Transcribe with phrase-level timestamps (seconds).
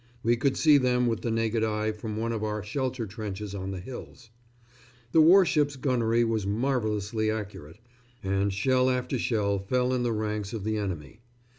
[0.23, 3.69] We could see them with the naked eye from one of our shelter trenches on
[3.69, 4.31] the hills.
[5.11, 7.77] The warships' gunnery was marvellously accurate,
[8.23, 11.21] and shell after shell fell in the ranks of the enemy.